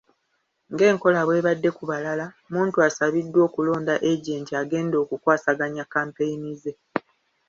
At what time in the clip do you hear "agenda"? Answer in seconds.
4.61-4.95